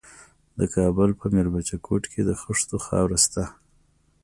[0.57, 3.43] د کابل په میربچه کوټ کې د خښتو خاوره شته.